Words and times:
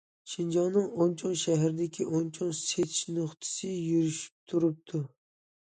شىنجاڭنىڭ 0.29 0.87
ئون 1.03 1.13
چوڭ 1.23 1.35
شەھىرىدىكى 1.41 2.07
ئون 2.15 2.33
چوڭ 2.39 2.57
سېتىش 2.63 3.05
نۇقتىسى 3.19 3.71
يۈرۈشۈپ 3.77 4.53
تۇرۇپتۇ. 4.55 5.07